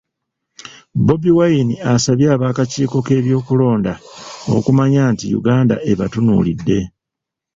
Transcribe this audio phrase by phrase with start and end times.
[1.05, 3.93] Bobi Wine asabye ab'akakiiko k'ebyokulonda
[4.55, 6.79] okumanya nti Uganda ebatunuulidde